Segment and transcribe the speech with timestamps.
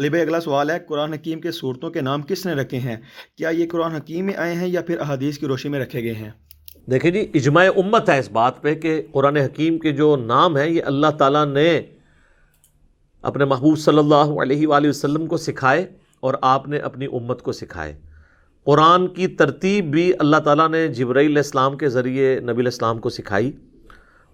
[0.00, 2.96] علی بھائی، اگلا سوال ہے، قرآن حکیم کے صورتوں کے نام کس نے رکھے ہیں؟
[3.36, 6.12] کیا یہ قرآن حکیم میں آئے ہیں یا پھر احادیث کی روشنی میں رکھے گئے
[6.12, 6.30] ہیں؟
[6.90, 10.68] دیکھیں جی اجماع امت ہے اس بات پہ کہ قرآن حکیم کے جو نام ہیں،
[10.68, 11.82] یہ اللہ تعالیٰ نے
[13.22, 15.86] اپنے محبوب صلی اللہ علیہ وآلہ وسلم کو سکھائے
[16.20, 17.98] اور آپ نے اپنی امت کو سکھائے۔
[18.64, 22.98] قرآن کی ترتیب بھی اللہ تعالیٰ نے جبرائیل علیہ السلام کے ذریعے نبی علیہ السلام
[22.98, 23.52] کو سکھائی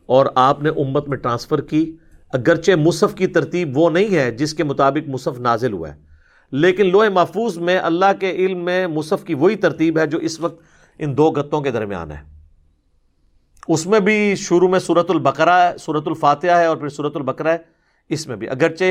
[0.07, 1.97] اور آپ نے امت میں ٹرانسفر کی۔
[2.29, 5.95] اگرچہ مصحف کی ترتیب وہ نہیں ہے جس کے مطابق مصحف نازل ہوا ہے۔
[6.53, 10.41] لیکن لوہ محفوظ میں اللہ کے علم میں مصحف کی وہی ترتیب ہے جو اس
[10.41, 10.63] وقت
[10.99, 12.37] ان دو گتوں کے درمیان ہے۔
[13.69, 17.49] اس میں بھی شروع میں صورت البقرہ ہے صورت الفاتحہ ہے اور پھر صورت البقرہ
[17.49, 17.59] ہے۔
[18.09, 18.85] اس میں بھی اگرچہ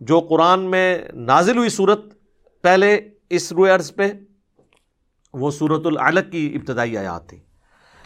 [0.00, 2.00] جو قرآن میں نازل ہوئی صورت
[2.62, 3.00] پہلے
[3.30, 4.12] اس روئے عرض پہ،
[5.32, 7.38] وہ صورت العلق کی ابتدائی آیات تھی۔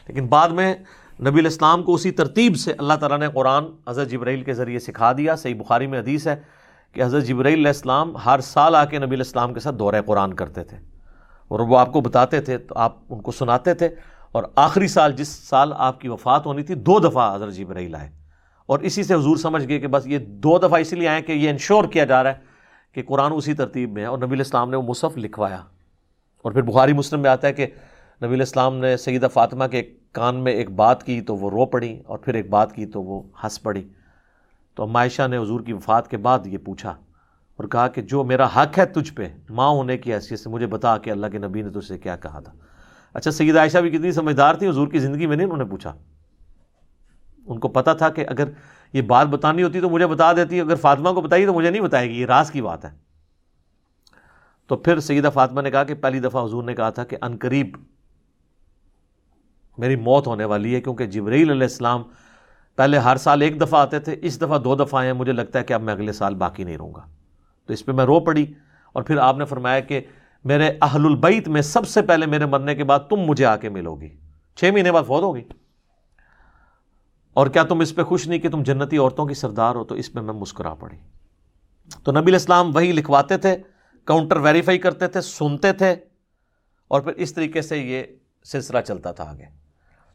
[0.08, 0.74] لیکن بعد میں
[1.28, 5.12] نبی الاسلام کو اسی ترتیب سے اللہ تعالیٰ نے قرآن حضرت جبرائیل کے ذریعے سکھا
[5.12, 6.36] دیا۔ صحیح بخاری میں حدیث ہے
[6.92, 10.34] کہ حضرت جبرائیل علیہ السلام ہر سال آ کے نبی الاسلام کے ساتھ دورہ قرآن
[10.34, 10.76] کرتے تھے
[11.48, 13.88] اور وہ آپ کو بتاتے تھے، تو آپ ان کو سناتے تھے۔
[14.32, 18.10] اور آخری سال، جس سال آپ کی وفات ہونی تھی، دو دفعہ حضرت جبرائیل آئے۔
[18.66, 21.32] اور اسی سے حضور سمجھ گئے کہ بس یہ دو دفعہ اسی لیے آئے کہ
[21.32, 22.36] یہ انشور کیا جا رہا ہے
[22.92, 25.58] کہ قرآن اسی ترتیب میں ہے اور نبی الاسلام نے وہ مصحف لکھوایا۔
[26.42, 27.66] اور پھر بخاری مسلم میں آتا ہے کہ
[28.24, 32.02] نبی الاسلام نے سیدہ فاطمہ کے کان میں ایک بات کی تو وہ رو پڑی
[32.06, 33.88] اور پھر ایک بات کی تو وہ ہنس پڑی۔
[34.74, 36.90] تو عائشہ نے حضور کی وفات کے بعد یہ پوچھا
[37.56, 40.66] اور کہا کہ جو میرا حق ہے تجھ پہ، ماں ہونے کی حیثیت سے مجھے
[40.66, 42.52] بتا کہ اللہ کے نبی نے تجھ سے کیا کہا تھا۔
[43.14, 45.94] اچھا سید عائشہ بھی کتنی سمجھدار تھی، حضور کی زندگی میں نہیں انہوں نے پوچھا۔
[47.46, 48.44] ان کو پتا تھا کہ اگر
[48.92, 51.82] یہ بات بتانی ہوتی تو مجھے بتا دیتی، اگر فاطمہ کو بتائی تو مجھے نہیں
[51.82, 52.90] بتائے گی، یہ راز کی بات ہے۔
[54.66, 57.36] تو پھر سیدہ فاطمہ نے کہا کہ پہلی دفعہ حضور نے کہا تھا کہ ان
[57.40, 57.76] قریب
[59.78, 62.02] میری موت ہونے والی ہے کیونکہ جبریل علیہ السلام
[62.76, 65.64] پہلے ہر سال ایک دفعہ آتے تھے، اس دفعہ دو دفعہ آئے مجھے لگتا ہے
[65.64, 67.06] کہ اب میں اگلے سال باقی نہیں رہوں گا۔
[67.66, 68.46] تو اس پہ میں رو پڑی
[68.92, 70.00] اور پھر آپ نے فرمایا کہ
[70.44, 73.68] میرے اہل البیت میں سب سے پہلے میرے مرنے کے بعد تم مجھے آ کے
[73.68, 74.08] ملو گی۔
[74.56, 75.42] چھ مہینے بعد فوت ہوگی
[77.34, 79.94] اور کیا تم اس پہ خوش نہیں کہ تم جنتی عورتوں کی سردار ہو؟ تو
[79.94, 80.96] اس میں میں مسکرا پڑی۔
[82.04, 83.56] تو نبی الاسلام وہی لکھواتے تھے،
[84.04, 85.94] کاؤنٹر ویریفائی کرتے تھے، سنتے تھے
[86.88, 88.02] اور پھر اس طریقے سے یہ
[88.44, 89.61] سلسلہ چلتا تھا آگے۔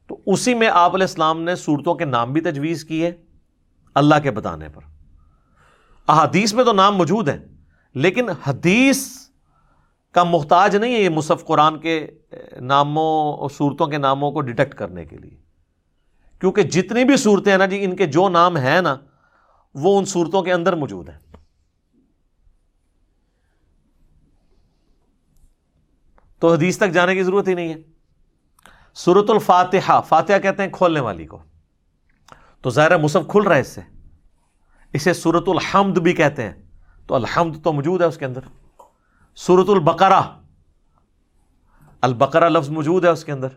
[0.07, 3.11] تو اسی میں آپ علیہ السلام نے صورتوں کے نام بھی تجویز کیے
[3.95, 4.81] اللہ کے بتانے پر۔
[6.07, 7.37] احادیث میں تو نام موجود ہیں،
[7.93, 9.07] لیکن حدیث
[10.11, 12.07] کا محتاج نہیں ہے یہ مصف قرآن کے
[12.61, 15.37] ناموں اور صورتوں کے ناموں کو ڈیٹیکٹ کرنے کے لیے۔
[16.39, 18.95] کیونکہ جتنی بھی صورتیں ہیں نا جی ان کے جو نام ہیں نا،
[19.73, 21.19] وہ ان صورتوں کے اندر موجود ہیں۔
[26.39, 27.96] تو حدیث تک جانے کی ضرورت ہی نہیں ہے۔
[28.97, 31.39] سورت الفاتحہ، فاتحہ کہتے ہیں کھولنے والی کو۔
[32.61, 33.81] تو ظاہر مصحف کھل رہا ہے اس سے۔
[34.93, 36.53] اسے سورت الحمد بھی کہتے ہیں۔
[37.07, 38.39] تو الحمد تو موجود ہے اس کے اندر۔
[39.35, 40.21] سورت البقرہ۔
[42.01, 43.47] البقرہ لفظ موجود ہے اس کے اندر۔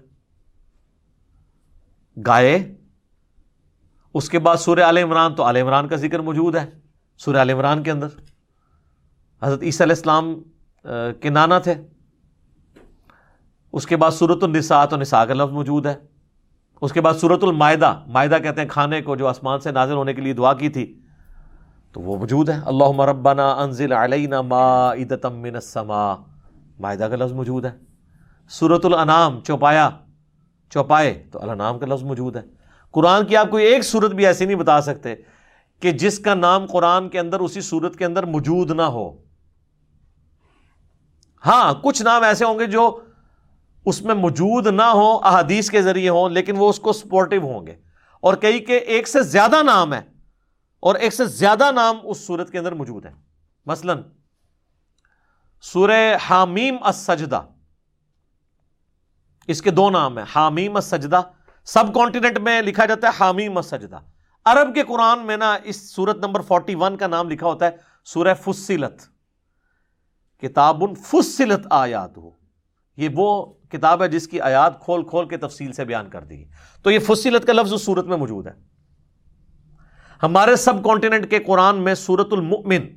[2.26, 2.74] گائے۔
[4.14, 6.70] اس کے بعد سورہ عال عمران، تو عال عمران کا ذکر موجود ہے۔
[7.18, 8.08] سورہ عال عمران کے اندر۔
[9.42, 10.34] حضرت عیسیٰ علیہ السلام
[11.20, 11.74] کے نانا تھے۔
[13.72, 15.94] اس کے بعد صورت النساء تو نساء کا لفظ موجود ہے۔
[16.80, 20.14] اس کے بعد صورت المائدہ معدہ کہتے ہیں کھانے کو جو آسمان سے نازل ہونے
[20.14, 21.00] کے لیے دعا کی تھی۔
[21.92, 26.14] تو وہ موجود ہے۔ اللہ مربنا انزل علینا من السماء۔
[26.78, 27.70] معدہ کا لفظ موجود ہے۔
[28.50, 29.90] صورت الانام چوپایا،
[30.70, 32.42] چوپائے، تو الانام کا لفظ موجود ہے۔
[32.90, 35.14] قرآن کی آپ کوئی ایک صورت بھی ایسی نہیں بتا سکتے
[35.80, 39.12] کہ جس کا نام قرآن کے اندر اسی صورت کے اندر موجود نہ ہو۔
[41.46, 43.00] ہاں کچھ نام ایسے ہوں گے جو
[43.86, 47.66] اس میں موجود نہ ہو احادیث کے ذریعے ہوں، لیکن وہ اس کو سپورٹو ہوں
[47.66, 47.76] گے۔
[48.20, 50.00] اور کئی کہ ایک سے زیادہ نام ہے
[50.80, 53.12] اور ایک سے زیادہ نام اس صورت کے اندر موجود ہے
[53.66, 53.94] مثلا،
[55.62, 57.42] سورہ حامیم السجدہ۔
[59.46, 61.20] اس کے دو نام ہیں، حامیم السجدہ۔
[61.64, 63.98] سب کانٹیننٹ میں لکھا جاتا ہے حامیم السجدہ۔
[64.44, 67.70] عرب کے قرآن میں نا اس سورت نمبر فورٹی ون کا نام لکھا ہوتا ہے،
[68.04, 69.02] سورہ فصلت۔
[70.40, 72.39] کتاب فصلت آیات ہو
[73.00, 76.44] یہ وہ کتاب ہے جس کی آیات کھول کھول کے تفصیل سے بیان کر دی
[76.84, 78.52] تو یہ فصیلت کا لفظ اس صورت میں موجود ہے۔
[80.22, 82.88] ہمارے سب کانٹیننٹ کے قرآن میں سورت المؤمن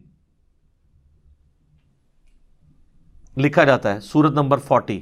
[3.38, 5.00] لکھا جاتا ہے، سورت نمبر فورٹی۔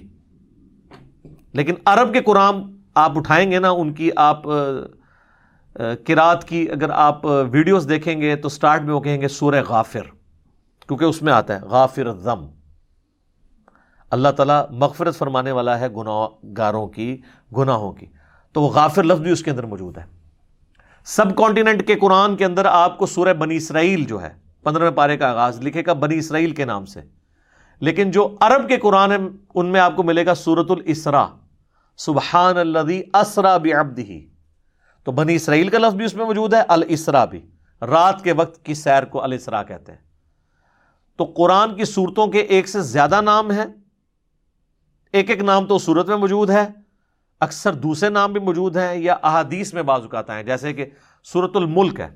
[1.53, 2.61] لیکن عرب کے قرآن
[2.95, 4.43] آپ اٹھائیں گے نا، ان کی آپ
[6.07, 10.01] کراط کی اگر آپ ویڈیوز دیکھیں گے تو سٹارٹ میں وہ کہیں گے سورہ غافر،
[10.87, 12.45] کیونکہ اس میں آتا ہے، غافر ضم
[14.11, 16.27] اللہ تعالیٰ مغفرت فرمانے والا ہے گناہ
[16.57, 17.21] گاروں کی،
[17.57, 18.05] گناہوں کی۔
[18.51, 20.03] تو وہ غافر لفظ بھی اس کے اندر موجود ہے۔
[21.05, 25.17] سب کانٹیننٹ کے قرآن کے اندر آپ کو سورہ بنی اسرائیل جو ہے، پندرہویں پارے
[25.17, 27.01] کا آغاز لکھے گا بنی اسرائیل کے نام سے۔
[27.79, 29.11] لیکن جو عرب کے قرآن
[29.55, 31.27] ان میں آپ کو ملے گا سورت الاسرا
[31.97, 34.13] سبحان الذي اسرا بعبده
[35.03, 37.41] تو بنی اسرائیل کا لفظ بھی اس میں موجود ہے الاسرا بھی۔
[37.81, 39.99] رات کے وقت کی سیر کو الاسرا کہتے ہیں۔
[41.17, 43.65] تو قرآن کی صورتوں کے ایک سے زیادہ نام ہیں۔
[45.13, 46.67] ایک ایک نام تو صورت میں موجود ہے،
[47.39, 50.85] اکثر دوسرے نام بھی موجود ہیں یا احادیث میں بعض اوقات ہیں، جیسے کہ
[51.23, 52.09] سورت الملک ہے۔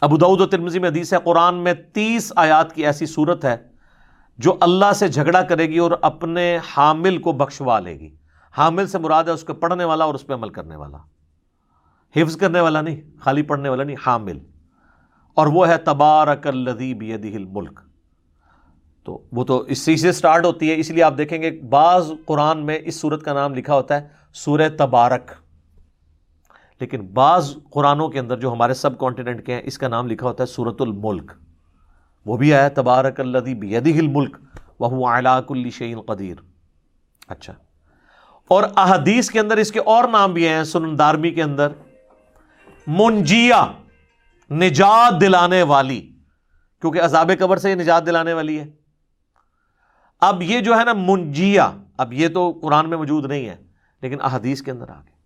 [0.00, 3.56] ابو دعود و ترمزی میں حدیث ہے، قرآن میں تیس آیات کی ایسی صورت ہے
[4.38, 8.16] جو اللہ سے جھگڑا کرے گی اور اپنے حامل کو بخشوا لے گی۔
[8.58, 10.98] حامل سے مراد ہے اس کو پڑھنے والا اور اس پہ عمل کرنے والا۔
[12.16, 14.38] حفظ کرنے والا نہیں، خالی پڑھنے والا نہیں، حامل۔
[15.34, 17.04] اور وہ ہے تبارک الدیب
[17.34, 17.80] الملک۔
[19.08, 22.66] تو وہ تو اس سے اسٹارٹ ہوتی ہے اس لیے آپ دیکھیں گے بعض قرآن
[22.66, 25.32] میں اس صورت کا نام لکھا ہوتا ہے سورہ تبارک۔
[26.80, 30.26] لیکن بعض قرآنوں کے اندر جو ہمارے سب کانٹیننٹ کے ہیں، اس کا نام لکھا
[30.26, 31.32] ہوتا ہے سورت الملک۔
[32.26, 34.36] وہ بھی آیا تبارک الدی بیدی الملک
[34.80, 36.34] وہ علاق الشعین قدیر۔
[37.28, 37.52] اچھا۔
[38.48, 41.68] اور احادیث کے اندر اس کے اور نام بھی ہیں سنن دارمی کے اندر۔
[42.86, 43.66] منجیا
[44.50, 46.10] نجات دلانے والی۔
[46.80, 48.66] کیونکہ عذاب قبر سے یہ نجات دلانے والی ہے۔
[50.22, 53.56] اب یہ جو ہے نا منجیا اب یہ تو قرآن میں موجود نہیں ہے،
[54.02, 55.16] لیکن احادیث کے اندر آ گئے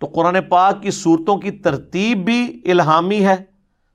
[0.00, 2.40] تو قرآن پاک کی صورتوں کی ترتیب بھی
[2.70, 3.36] الہامی ہے،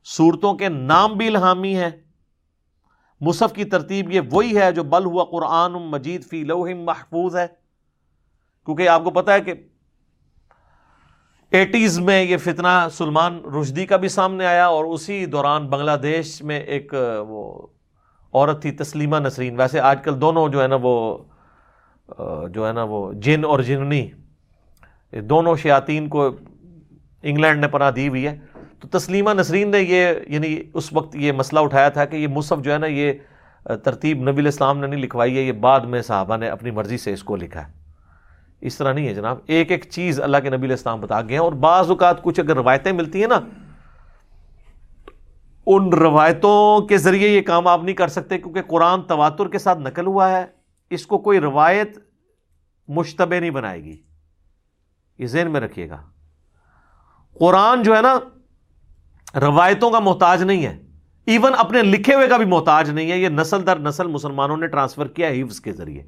[0.07, 1.89] صورتوں کے نام بھی الہامی ہے
[3.21, 7.47] مصحف کی ترتیب یہ وہی ہے جو بل ہوا قرآن مجید فی لوہ محفوظ ہے۔
[8.67, 9.53] کیونکہ آپ کو پتا ہے کہ
[11.51, 16.41] ایٹیز میں یہ فتنہ سلمان رشدی کا بھی سامنے آیا اور اسی دوران بنگلہ دیش
[16.41, 16.93] میں ایک
[17.27, 17.67] وہ
[18.33, 21.17] عورت تھی تسلیمہ نسرین۔ ویسے آج کل دونوں جو ہے نا وہ
[22.49, 24.07] جو ہے نا وہ جن اور جننی
[25.29, 26.29] دونوں شیاطین کو
[27.23, 28.39] انگلینڈ نے پناہ دی ہوئی ہے۔
[28.79, 32.59] تو تسلیمہ نسرین نے یہ یعنی اس وقت یہ مسئلہ اٹھایا تھا کہ یہ مصحف
[32.59, 33.13] جو ہے نا یہ
[33.83, 37.13] ترتیب نبی الاسلام نے نہیں لکھوائی ہے، یہ بعد میں صحابہ نے اپنی مرضی سے
[37.13, 37.71] اس کو لکھا ہے۔
[38.61, 41.43] اس طرح نہیں ہے جناب۔ ایک ایک چیز اللہ کے نبی الاسلام بتا گئے ہیں
[41.43, 43.39] اور بعض اوقات کچھ اگر روایتیں ملتی ہیں نا
[45.65, 49.79] ان روایتوں کے ذریعے یہ کام آپ نہیں کر سکتے کیونکہ قرآن تواتر کے ساتھ
[49.79, 50.45] نقل ہوا ہے۔
[50.89, 51.97] اس کو کوئی روایت
[52.87, 54.01] مشتبہ نہیں بنائے گی۔
[55.17, 56.03] یہ ذہن میں رکھیے گا۔
[57.39, 58.19] قرآن جو ہے نا،
[59.39, 60.79] روایتوں کا محتاج نہیں ہے۔
[61.25, 64.67] ایون اپنے لکھے ہوئے کا بھی محتاج نہیں ہے۔ یہ نسل در نسل مسلمانوں نے
[64.67, 66.03] ٹرانسفر کیا حفظ کے ذریعے۔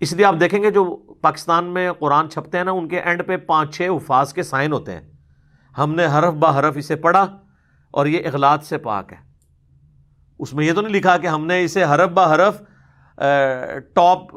[0.00, 3.26] اس لیے آپ دیکھیں گے جو پاکستان میں قرآن چھپتے ہیں نا، ان کے اینڈ
[3.26, 5.12] پہ پانچ چھ افاظ کے سائن ہوتے ہیں۔
[5.78, 7.39] ہم نے حرف با حرف اسے پڑھا۔
[7.90, 9.18] اور یہ اخلاط سے پاک ہے۔
[10.38, 12.62] اس میں یہ تو نہیں لکھا کہ ہم نے اسے حرف با حرف
[13.94, 14.32] ٹاپ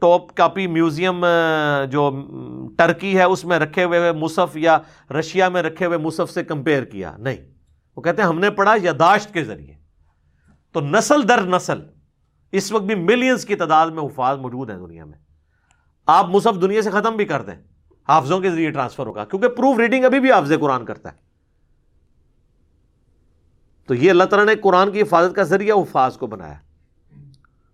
[0.00, 1.26] ٹاپ کاپی میوزیم
[1.90, 2.28] جو
[2.78, 4.78] ٹرکی ہے، اس میں رکھے ہوئے مصحف یا
[5.10, 7.36] رشیا میں رکھے ہوئے مصحف سے کمپیئر کیا۔ نہیں۔
[7.96, 9.74] وہ کہتے ہیں ہم نے پڑھا یاداشت کے ذریعے۔
[10.72, 11.80] تو نسل در نسل،
[12.52, 15.18] اس وقت بھی ملینز کی تعداد میں حفاظ موجود ہیں دنیا میں۔
[16.06, 17.54] آپ مصحف دنیا سے ختم بھی کر دیں،
[18.08, 21.31] حافظوں کے ذریعے ٹرانسفر ہوگا۔ کیونکہ پروف ریڈنگ ابھی بھی حافظ قرآن کرتا ہے۔
[23.86, 26.54] تو یہ اللہ تعالیٰ نے قرآن کی حفاظت کا ذریعہ حفاظ کو بنایا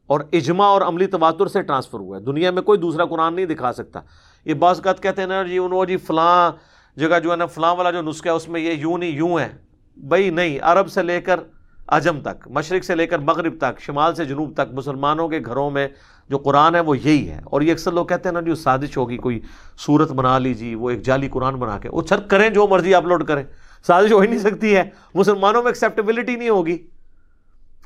[0.07, 3.47] اور اجماع اور عملی تبادر سے ٹرانسفر ہوا ہے۔ دنیا میں کوئی دوسرا قرآن نہیں
[3.47, 4.01] دکھا سکتا۔
[4.45, 6.53] یہ بعض قد کہتے ہیں نا جی انہوں جی فلاں
[6.99, 9.39] جگہ جو ہے نا، فلاں والا جو نسخہ ہے، اس میں یہ یوں نہیں، یوں
[9.39, 9.49] ہے۔
[9.97, 11.41] بھائی نہیں، عرب سے لے کر
[11.87, 15.71] عجم تک، مشرق سے لے کر مغرب تک، شمال سے جنوب تک، مسلمانوں کے گھروں
[15.71, 15.89] میں
[16.29, 18.55] جو قرآن ہے، وہ یہی ہے۔ اور یہ اکثر لوگ کہتے ہیں نا جی جو
[18.55, 19.41] سازش ہوگی، کوئی
[19.79, 23.27] صورت بنا لیجیے، وہ ایک جعلی قرآن بنا کے، وہ چھر کریں جو مرضی اپلوڈ
[23.27, 23.45] کریں۔
[23.87, 26.87] سازش ہو ہی نہیں سکتی ہے۔ مسلمانوں میں ایکسیپٹیبلٹی نہیں ہوگی۔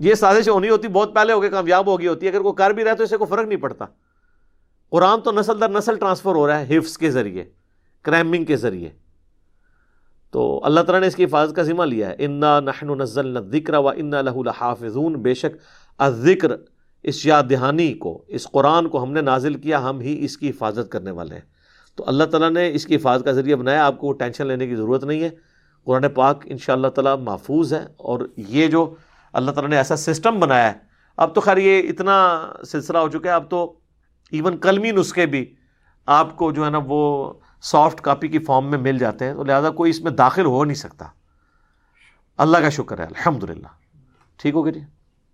[0.00, 2.54] یہ سازش ہونی ہوتی بہت پہلے ہو کے کامیاب ہو گئی ہوتی ہے۔ اگر کوئی
[2.54, 3.84] کر بھی رہا تو اسے کوئی فرق نہیں پڑتا۔
[4.90, 7.44] قرآن تو نسل در نسل ٹرانسفر ہو رہا ہے حفظ کے ذریعے
[8.02, 8.90] کریمنگ کے ذریعے۔
[10.30, 13.74] تو اللہ تعالیٰ نے اس کی حفاظت کا ذمہ لیا ہے۔ انا نحن نزل ذکر
[13.74, 16.52] و ان الحافظون بے شک ذکر
[17.02, 20.50] اس یاد دہانی کو، اس قرآن کو ہم نے نازل کیا، ہم ہی اس کی
[20.50, 21.42] حفاظت کرنے والے ہیں۔
[21.96, 24.76] تو اللہ تعالیٰ نے اس کی حفاظت کا ذریعہ بنایا۔ آپ کو ٹینشن لینے کی
[24.76, 25.51] ضرورت نہیں ہے۔
[25.86, 28.94] قرآن پاک ان شاء اللہ تعالیٰ محفوظ ہے اور یہ جو
[29.32, 30.78] اللہ تعالیٰ نے ایسا سسٹم بنایا ہے،
[31.16, 32.16] اب تو خیر یہ اتنا
[32.66, 33.64] سلسلہ ہو چکا ہے، اب تو
[34.32, 35.44] ایون کلمی نسخے بھی
[36.06, 39.44] آپ کو جو ہے نا وہ سافٹ کاپی کی فارم میں مل جاتے ہیں، تو
[39.44, 41.06] لہٰذا کوئی اس میں داخل ہو نہیں سکتا۔
[42.38, 43.68] اللہ کا شکر ہے الحمد للہ
[44.40, 44.80] ٹھیک ہو گیا جی؟